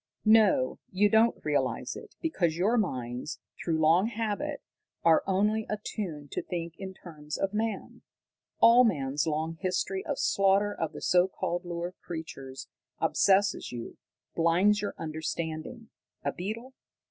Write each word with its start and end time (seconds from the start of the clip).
"No, 0.25 0.79
you 0.89 1.09
don't 1.11 1.39
realize 1.45 1.95
it, 1.95 2.15
because 2.21 2.57
your 2.57 2.75
minds, 2.75 3.39
through 3.63 3.77
long 3.77 4.07
habit, 4.07 4.63
are 5.03 5.23
only 5.27 5.67
attuned 5.69 6.31
to 6.31 6.41
think 6.41 6.73
in 6.79 6.95
terms 6.95 7.37
of 7.37 7.53
man. 7.53 8.01
All 8.59 8.83
man's 8.83 9.27
long 9.27 9.57
history 9.61 10.03
of 10.03 10.17
slaughter 10.17 10.73
of 10.73 10.93
the 10.93 11.01
so 11.03 11.27
called 11.27 11.65
lower 11.65 11.91
creatures 12.01 12.67
obsesses 12.97 13.71
you, 13.71 13.97
blinds 14.35 14.81
your 14.81 14.95
understanding. 14.97 15.91
A 16.25 16.31
beetle? 16.31 16.73